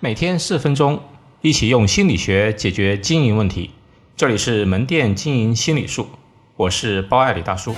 [0.00, 1.00] 每天四分钟，
[1.40, 3.72] 一起用心理学解决经营问题。
[4.16, 6.06] 这里是门店经营心理术，
[6.54, 7.74] 我是包爱李大叔。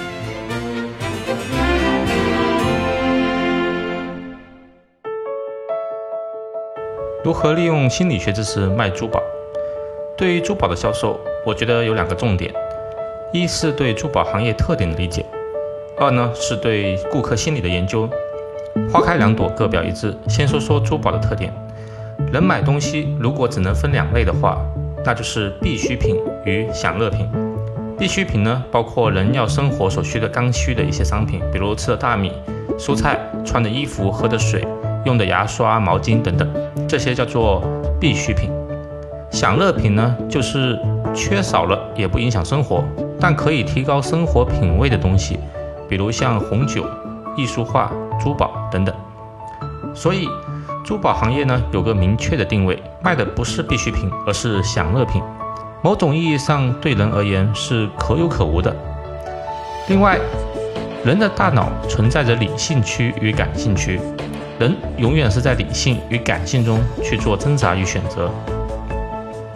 [7.25, 9.23] 如何利用心理学知识卖珠宝？
[10.15, 12.53] 对于珠宝的销售，我觉得有两个重点：
[13.33, 15.23] 一是对珠宝行业特点的理解；
[15.97, 18.07] 二呢是对顾客心理的研究。
[18.93, 20.15] 花开两朵，各表一枝。
[20.29, 21.51] 先说说珠宝的特点。
[22.33, 24.59] 人买东西如果只能分两类的话，
[25.05, 27.29] 那就是必需品与享乐品。
[27.99, 32.33] 必需品呢，包括人要生活所需的刚需的一些商品，比如吃的大米、
[32.79, 34.65] 蔬菜、穿的衣服、喝的水、
[35.05, 36.49] 用的牙刷、毛巾等等，
[36.87, 37.63] 这些叫做
[38.01, 38.49] 必需品。
[39.33, 40.79] 享乐品呢，就是
[41.13, 42.85] 缺少了也不影响生活，
[43.19, 45.39] 但可以提高生活品味的东西，
[45.89, 46.87] 比如像红酒、
[47.37, 48.95] 艺术画、珠宝等等。
[49.95, 50.29] 所以。
[50.91, 55.23] 珠宝行业呢有个明确的定位，卖的不是必需品，而是享乐品。
[55.83, 58.75] 某种意义上，对人而言是可有可无的。
[59.87, 60.19] 另外，
[61.05, 64.01] 人的大脑存在着理性区与感性区，
[64.59, 68.29] 人永远是在理性与感性中去做挣扎与选择。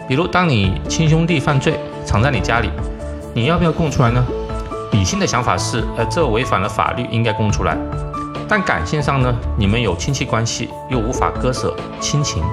[0.07, 2.69] 比如，当你亲兄弟犯罪藏在你家里，
[3.33, 4.25] 你要不要供出来呢？
[4.93, 7.77] 理性的想法是，呃，这违反了法律，应该供出来。
[8.47, 12.43] 但感性上呢，你们有亲戚关系，又无法割舍亲情，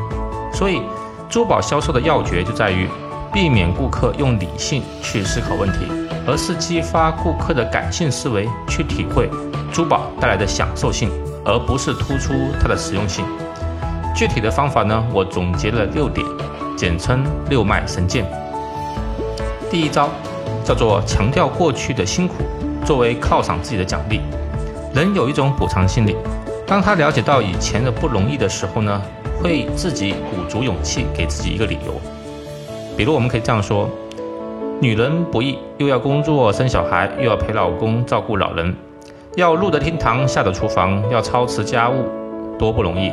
[0.53, 0.83] 所以
[1.29, 2.89] 珠宝销售的要诀就在于
[3.33, 5.87] 避免顾客用理性去思考问题，
[6.27, 9.29] 而是激发顾客的感性思维去体会
[9.73, 11.11] 珠宝带来的享受性，
[11.45, 13.25] 而不是突出它的实用性。
[14.15, 16.27] 具体的方法呢，我总结了六点，
[16.77, 18.25] 简称六脉神剑。
[19.71, 20.11] 第一招
[20.65, 22.45] 叫做强调过去的辛苦，
[22.85, 24.21] 作为犒赏自己的奖励。
[24.95, 26.15] 人有一种补偿心理，
[26.67, 29.01] 当他了解到以前的不容易的时候呢，
[29.43, 31.95] 会自己鼓足勇气给自己一个理由。
[32.95, 33.89] 比如，我们可以这样说：
[34.81, 38.77] 女人不易，又要工作生小孩，又要陪老公照顾老人，
[39.35, 42.05] 要入得厅堂，下得厨房，要操持家务，
[42.59, 43.11] 多不容易，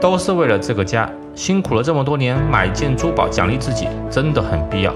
[0.00, 4.94] 都是为了这个家，辛苦了这么多年，买件珠宝奖励自己，真的很必要。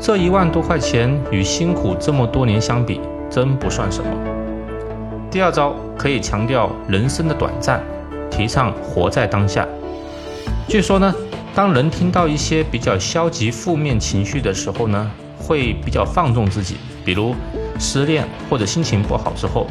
[0.00, 2.98] 这一万多块钱与辛苦这么多年相比，
[3.28, 4.10] 真不算什么。
[5.30, 7.82] 第二招可以强调人生的短暂，
[8.30, 9.68] 提倡活在当下。
[10.66, 11.14] 据说呢，
[11.54, 17.34] 当人听到一些比较消极、负面情绪的时候呢，会比较放纵自己，比如
[17.78, 19.66] 失恋或者心情不好之后，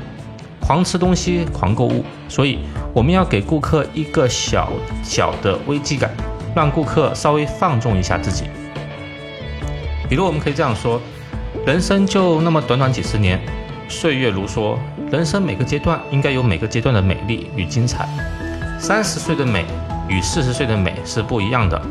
[0.59, 2.03] 狂吃东西、狂购物。
[2.29, 2.59] 所以
[2.93, 4.71] 我们要给顾客一个小
[5.03, 6.11] 小的危机感，
[6.55, 8.43] 让顾客稍微放纵一下自己。
[10.07, 11.01] 比如我们可以这样说：
[11.65, 13.41] 人生就那么短短几十年。
[13.89, 14.77] 岁月如梭，
[15.11, 18.07] 人生每个阶段应该有每个阶段的美丽与精彩。
[18.79, 19.65] 三十岁的美
[20.07, 21.81] 与四十岁的美是不一样的。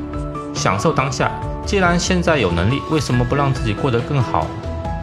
[0.54, 1.30] 享受当下，
[1.66, 4.46] 既然现在有能力，为什么不让自己过得更好、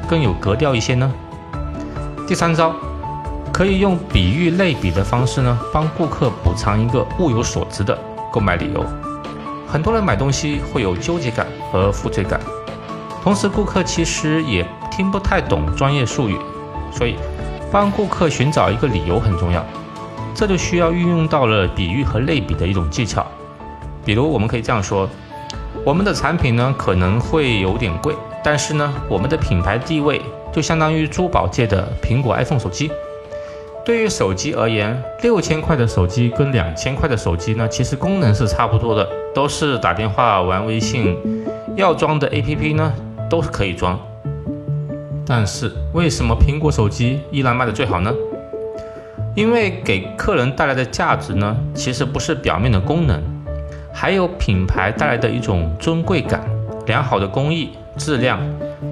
[0.07, 1.11] 更有格调一些呢？
[2.27, 2.73] 第三招，
[3.51, 7.97] 可以用比喻类比的方式呢，帮顾客补偿一个物有所值的
[8.31, 8.85] 购买理由。
[9.67, 12.39] 很多人买东西会有纠结感和负罪感，
[13.23, 16.37] 同时顾客其实也听不太懂专业术语。
[16.93, 17.15] 所以，
[17.71, 19.65] 帮顾客寻找一个理由很重要，
[20.35, 23.25] 这就需要运用到了比喻和类比的一种技巧。
[24.05, 25.09] 比如，我们可以这样说：
[25.83, 30.21] 我们的产品呢可能会有点贵，但是呢，我们的品牌地位
[30.51, 32.91] 就相当于珠宝界的苹果 iPhone 手机。
[33.85, 41.17] 对于手机而言，六千块的手机跟两千块的手机呢，其实功能是差不多的，都是打电话、玩微信，
[41.75, 42.93] 要装的 APP 呢
[43.29, 43.99] 都是可以装。
[45.25, 48.11] 但是为什么苹果手机依然卖的最好呢？
[49.35, 53.21] 因为给客人带来的价值呢，其实不是表面的功能，
[53.91, 56.43] 还有品牌带来的一种尊贵感、
[56.85, 58.39] 良好的工艺质量，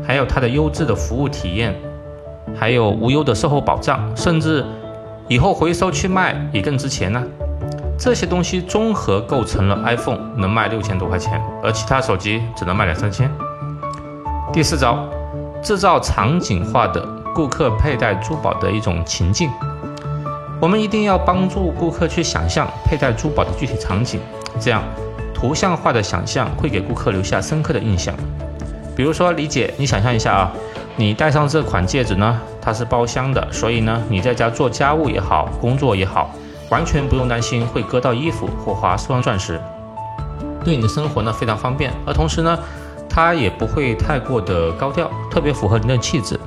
[0.03, 1.75] 还有它的优质的服务体验，
[2.56, 4.66] 还有无忧的售后保障，甚至
[5.28, 7.22] 以后回收去卖也更值钱呢。
[8.00, 13.29] 这些东西综合构成了 iPhone 能卖六千多块钱，而其他手机只能卖两三千。
[14.52, 15.08] 第四招。
[15.61, 17.05] 制造场景化的
[17.35, 19.49] 顾客佩戴珠宝的一种情境，
[20.59, 24.19] 我们一定要帮助顾客去想象佩戴珠宝的具体场景，
[24.59, 24.84] 这样
[25.34, 28.13] 图像化的想象会给顾客留下深刻的印象。
[28.96, 30.52] 比如说，李姐，你想象一下啊，
[30.96, 36.31] 你戴上这款戒指呢，它是包镶的，所以呢，你在家做家务也好，工作也好，
[36.69, 39.61] 完全不用担心会割到衣服或划双钻石，
[40.66, 42.57] 对你的生活呢非常方便，而同时呢。
[43.13, 46.40] 它也不会太过的高调，特别符合您的气质。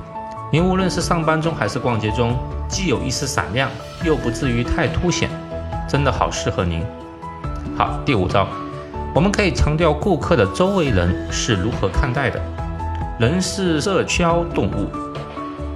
[0.51, 2.35] 您无论是上班中还是逛街中，
[2.67, 3.69] 既有一丝闪亮，
[4.03, 5.29] 又不至于太凸显，
[5.87, 6.83] 真的好适合您。
[7.77, 8.47] 好，第五招，
[9.13, 12.41] 我们可以强调顾客的周围人是如何看待的。
[13.19, 14.89] 人是社交动物，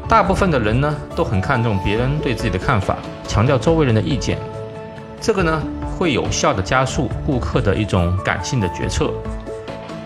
[0.08, 2.98] 大部分的人呢都很看重别人对自己的看法，
[3.28, 4.40] 强调周围人的意见。
[5.22, 5.62] 这个呢
[5.96, 9.12] 会有效的加速顾客的一种感性的决策。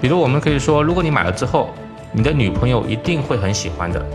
[0.04, 1.70] 比如，我们可以说，如果你买了之后，
[2.12, 4.06] 你的女朋友一定会很喜欢的，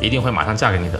[0.00, 0.98] 一定会马上嫁给你的。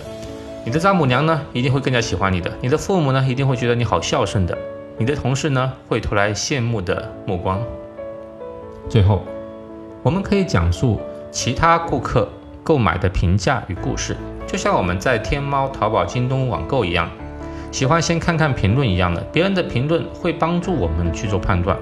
[0.64, 4.56] 你的丈母娘呢一定会更加喜欢你的，你的父母呢一定会觉得你好孝顺的，
[4.98, 7.60] 你的同事呢会投来羡慕的目光。
[8.88, 9.24] 最后，
[10.04, 11.00] 我们可以讲述。
[11.32, 12.28] 其他顾客
[12.62, 14.16] 购买的评价与故事，
[14.46, 17.10] 就像我们在天猫、淘宝、京东网购一样，
[17.72, 19.20] 喜欢先看看评论一样的。
[19.32, 21.76] 别人的评论会帮助我们去做判断，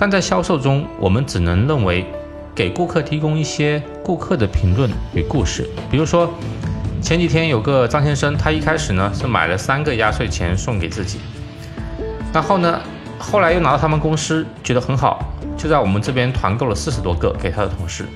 [0.00, 2.06] 但在销售中，我们只能认为
[2.54, 5.68] 给顾客提供一些顾客的评论与故事。
[5.90, 6.32] 比如说，
[7.02, 11.18] 前几天有个张先生，他一开始呢是买了三个压岁钱送给自己，
[12.32, 12.80] 然后呢，
[13.18, 15.22] 后来又拿到他们公司，觉得很好，
[15.54, 18.06] 就在我们这边团购了四十多个给他的同事。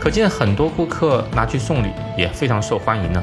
[0.00, 3.22] 可见很多顾客拿去送礼也非常受欢迎呢。